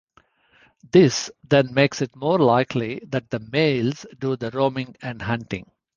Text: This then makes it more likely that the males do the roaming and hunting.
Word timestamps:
This 0.91 1.29
then 1.47 1.75
makes 1.75 2.01
it 2.01 2.15
more 2.15 2.39
likely 2.39 3.01
that 3.09 3.29
the 3.29 3.37
males 3.37 4.03
do 4.17 4.35
the 4.35 4.49
roaming 4.49 4.95
and 5.03 5.21
hunting. 5.21 5.69